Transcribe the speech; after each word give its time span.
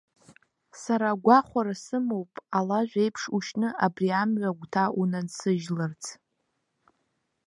Сара 0.81 1.07
агәахәара 1.13 1.75
сымоуп 1.83 2.31
алажә 2.57 2.95
еиԥш 3.01 3.23
ушьны 3.35 3.69
абри 3.85 4.09
амҩа 4.21 4.49
агәҭа 4.53 4.83
унансыжьларц. 4.99 6.03